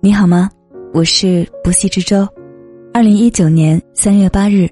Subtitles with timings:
[0.00, 0.48] 你好吗？
[0.94, 2.24] 我是不系之舟。
[2.94, 4.68] 二零一九年三月八日，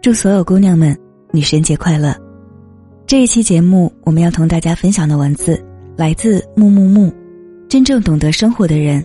[0.00, 0.98] 祝所有姑娘们
[1.30, 2.16] 女神节快乐。
[3.06, 5.62] 这一期节目，我们要同大家分享的文字
[5.94, 7.12] 来自木木木。
[7.68, 9.04] 真正懂得生活的人，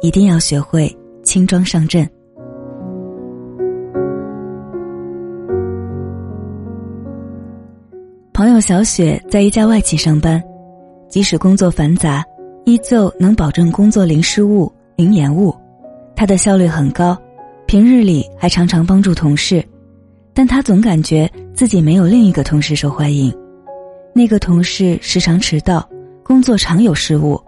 [0.00, 2.08] 一定要学会轻装上阵。
[8.32, 10.40] 朋友小雪在一家外企上班，
[11.08, 12.24] 即使工作繁杂，
[12.66, 14.70] 依旧能保证工作零失误。
[14.96, 15.54] 零延误，
[16.16, 17.16] 他的效率很高，
[17.66, 19.62] 平日里还常常帮助同事，
[20.32, 23.30] 但他总感觉自己没有另一个同事受欢迎。
[24.14, 25.86] 那个同事时常迟到，
[26.24, 27.38] 工作常有失误，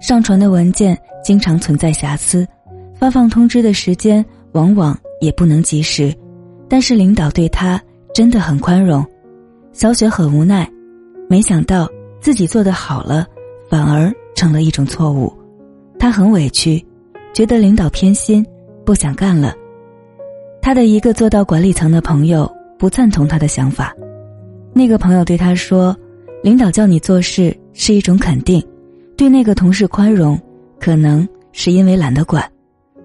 [0.00, 2.46] 上传的文件经常存在瑕疵，
[2.94, 6.14] 发放通知的时间往往也不能及时。
[6.68, 7.82] 但是领导对他
[8.12, 9.02] 真的很宽容，
[9.72, 10.70] 小雪很无奈，
[11.26, 11.88] 没想到
[12.20, 13.26] 自己做的好了，
[13.70, 15.32] 反而成了一种错误，
[15.98, 16.80] 他很委屈。
[17.34, 18.46] 觉得领导偏心，
[18.86, 19.52] 不想干了。
[20.62, 23.92] 他的一个做到管理层的朋友不赞同他的想法。
[24.72, 25.96] 那个朋友对他说
[26.40, 28.64] ：“领导叫你做事是一种肯定，
[29.16, 30.40] 对那个同事宽容，
[30.78, 32.48] 可能是因为懒得管。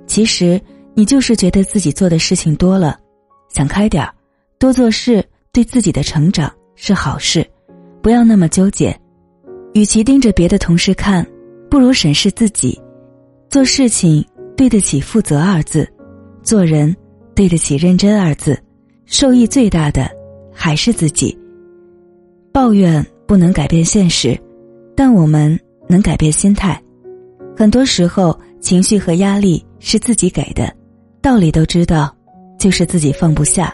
[0.05, 0.61] 其实
[0.93, 2.99] 你就是觉得自己做的事情多了，
[3.49, 4.13] 想开点儿，
[4.59, 7.43] 多做事对自己的成长是好事，
[8.03, 8.95] 不要那么纠结。
[9.73, 11.25] 与其盯着别的同事看，
[11.73, 12.79] 不如审视自己。”
[13.49, 14.23] 做事情
[14.55, 15.91] 对得起“负责”二字，
[16.43, 16.95] 做人
[17.33, 18.55] 对得起“认真”二字，
[19.07, 20.07] 受益最大的
[20.53, 21.35] 还是自己。
[22.51, 24.39] 抱怨不能改变现实，
[24.95, 26.79] 但我们能改变心态。
[27.57, 30.71] 很多时候，情绪和压力是自己给的，
[31.23, 32.15] 道理都知道，
[32.59, 33.73] 就是自己放不下，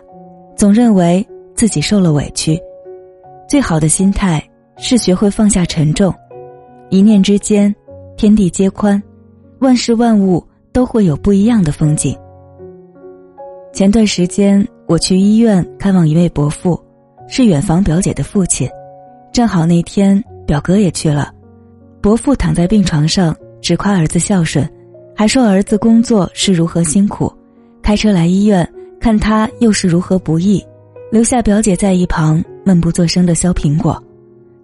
[0.55, 2.57] 总认为自己受了委屈。
[3.49, 4.41] 最好的心态
[4.77, 6.13] 是学会放下沉重，
[6.89, 7.73] 一念之间，
[8.19, 9.01] 天地皆宽。
[9.59, 12.13] 万事万物都会有不一样的风景。
[13.71, 16.77] 前段时间我去医院看望一位伯父，
[17.29, 18.69] 是远房表姐的父亲，
[19.31, 21.31] 正好那天表哥也去了。
[22.01, 24.69] 伯父躺在病床上，只夸儿子孝顺，
[25.15, 27.33] 还说儿子工作是如何辛苦，
[27.81, 30.61] 开车来医院看他又是如何不易，
[31.09, 33.97] 留下表姐在一旁闷不作声的削苹果。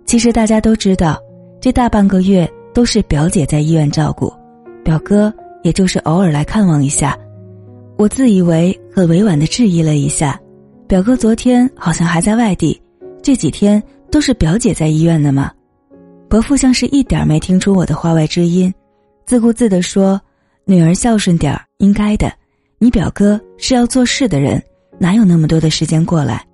[0.05, 1.17] 其实大家都知道，
[1.61, 4.31] 这大半个月都是表姐在医院照顾。
[4.83, 7.17] 表哥也就是偶尔来看望一下，
[7.97, 10.39] 我自以为很委婉的质疑了一下，
[10.85, 12.79] 表哥昨天好像还在外地，
[13.23, 13.81] 这几天
[14.11, 15.51] 都是表姐在医院呢吗？
[16.29, 18.71] 伯父像是一点没听出我的话外之音，
[19.25, 20.21] 自顾自地说
[20.65, 22.31] ：“女儿孝顺点儿，应该的。
[22.77, 24.61] 你表哥是要做事的人，
[24.99, 26.45] 哪有那么多的时间过来？”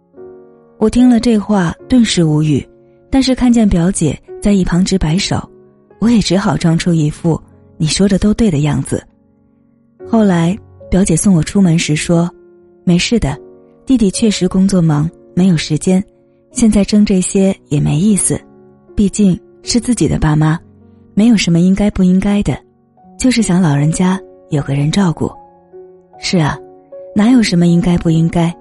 [0.77, 2.65] 我听了这话，顿时无语，
[3.09, 5.41] 但是看见表姐在一旁直摆手，
[6.01, 7.39] 我也只好装出一副。
[7.77, 9.03] 你说的都对的样子。
[10.07, 10.57] 后来
[10.89, 12.29] 表姐送我出门时说
[12.83, 13.37] ：“没事的，
[13.85, 16.03] 弟弟确实工作忙，没有时间。
[16.51, 18.39] 现在争这些也没意思，
[18.95, 20.59] 毕竟是自己的爸妈，
[21.13, 22.55] 没有什么应该不应该的，
[23.17, 24.19] 就是想老人家
[24.49, 25.31] 有个人照顾。”
[26.19, 26.57] 是啊，
[27.15, 28.53] 哪有什么应该不应该，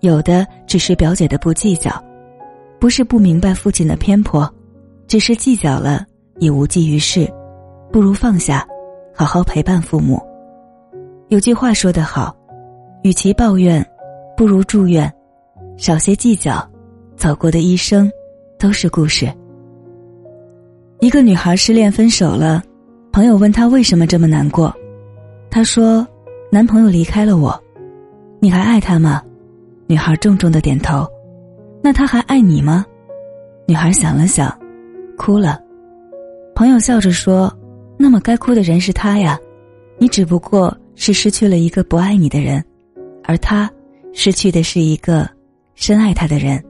[0.00, 1.90] 有的只是表姐的不计较，
[2.78, 4.50] 不是不明白父亲的偏颇，
[5.06, 6.04] 只是计较了
[6.38, 7.28] 也无济于事。
[7.92, 8.66] 不如放下，
[9.14, 10.20] 好好陪伴父母。
[11.28, 12.34] 有句话说得好，
[13.02, 13.84] 与其抱怨，
[14.36, 15.12] 不如祝愿。
[15.76, 16.66] 少些计较，
[17.16, 18.10] 走过的一生
[18.58, 19.32] 都是故事。
[21.00, 22.62] 一个女孩失恋分手了，
[23.12, 24.74] 朋友问她为什么这么难过，
[25.50, 26.06] 她说
[26.50, 27.58] ：“男朋友离开了我。”
[28.40, 29.22] 你还爱他吗？
[29.86, 31.06] 女孩重重的点头。
[31.82, 32.84] 那他还爱你吗？
[33.66, 34.52] 女孩想了想，
[35.16, 35.58] 哭了。
[36.58, 37.56] 朋友笑着说。
[37.96, 39.38] 那么该哭的人是他呀，
[39.96, 42.64] 你只不过是失去了一个不爱你的人，
[43.22, 43.70] 而他
[44.12, 45.28] 失去的是一个
[45.76, 46.60] 深爱他的人。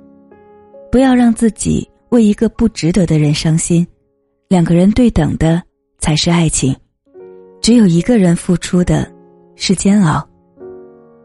[0.93, 3.87] 不要让自己为一个不值得的人伤心，
[4.48, 5.62] 两个人对等的
[5.98, 6.77] 才是爱情，
[7.62, 9.10] 只有一个人付出的，
[9.57, 10.27] 是煎熬。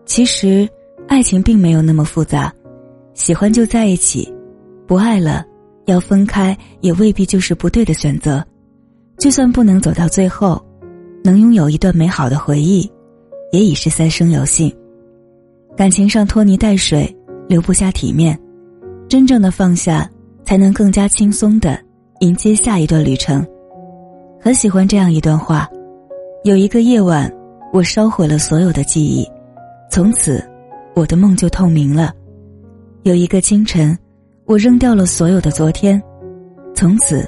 [0.05, 0.65] 其实，
[1.09, 2.53] 爱情并没有那么复杂，
[3.13, 4.33] 喜欢就在一起，
[4.87, 5.45] 不爱了，
[5.85, 8.45] 要分开也未必就是不对的选择。
[9.17, 10.61] 就算不能走到最后，
[11.23, 12.89] 能拥有一段美好的回忆，
[13.51, 14.73] 也已是三生有幸。
[15.77, 17.15] 感情上拖泥带水，
[17.47, 18.37] 留不下体面，
[19.07, 20.09] 真正的放下，
[20.43, 21.79] 才能更加轻松的
[22.19, 23.45] 迎接下一段旅程。
[24.41, 25.69] 很喜欢这样一段话：
[26.43, 27.31] 有一个夜晚，
[27.71, 29.25] 我烧毁了所有的记忆，
[29.89, 30.43] 从此，
[30.95, 32.09] 我的梦就透明了；
[33.03, 33.97] 有一个清晨，
[34.45, 36.01] 我扔掉了所有的昨天，
[36.75, 37.25] 从此，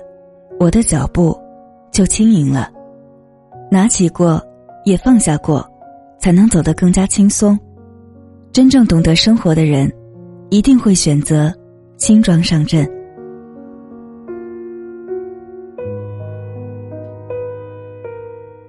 [0.60, 1.36] 我的脚步。
[1.96, 2.70] 就轻盈了。
[3.72, 4.46] 拿起过，
[4.84, 5.66] 也放下过，
[6.20, 7.58] 才能走得更加轻松。
[8.52, 9.90] 真正懂得生活的人，
[10.50, 11.50] 一定会选择
[11.96, 12.86] 轻装上阵。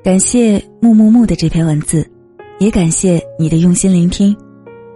[0.04, 2.08] 感谢木木木的这篇文字，
[2.60, 4.36] 也感谢你的用心聆听。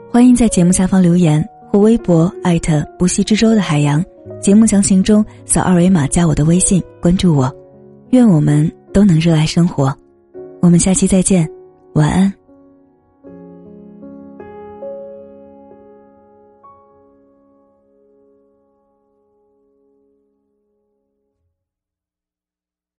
[0.09, 4.05] 欢迎在节目下方留言或微博艾特不系之舟的海洋。
[4.41, 7.53] 节目详情中扫二维码加我的微信，关注我。
[8.11, 9.97] 愿我们都能热爱生活。
[10.61, 11.49] 我们下期再见，
[11.95, 12.40] 晚安。